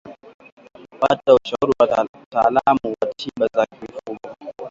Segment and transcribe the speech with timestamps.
[0.99, 4.19] Pata ushauri wa wataalamu wa tiba za mifugo